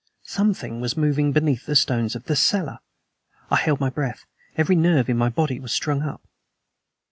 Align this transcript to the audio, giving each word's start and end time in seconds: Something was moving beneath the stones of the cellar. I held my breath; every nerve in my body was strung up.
Something 0.25 0.81
was 0.81 0.97
moving 0.97 1.31
beneath 1.31 1.67
the 1.67 1.75
stones 1.75 2.15
of 2.15 2.23
the 2.23 2.35
cellar. 2.35 2.79
I 3.51 3.57
held 3.57 3.79
my 3.79 3.91
breath; 3.91 4.25
every 4.57 4.75
nerve 4.75 5.11
in 5.11 5.17
my 5.19 5.29
body 5.29 5.59
was 5.59 5.73
strung 5.73 6.01
up. 6.01 6.23